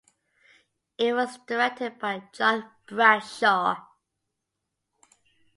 [0.97, 3.85] It was directed by John Bradshaw.